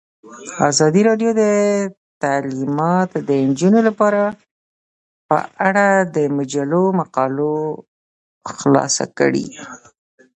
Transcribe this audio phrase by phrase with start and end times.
[0.69, 1.43] ازادي راډیو د
[2.23, 4.21] تعلیمات د نجونو لپاره
[5.27, 7.53] په اړه د مجلو مقالو
[8.57, 9.47] خلاصه کړې.